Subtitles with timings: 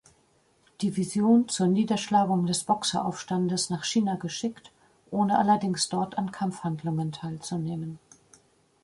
[0.81, 4.71] Division zur Niederschlagung des Boxeraufstandes nach China geschickt,
[5.11, 7.99] ohne allerdings dort an Kampfhandlungen teilzunehmen.